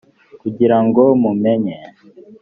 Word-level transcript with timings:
kugira 0.41 0.77
ngo 0.85 1.03
mumenye 1.21 1.75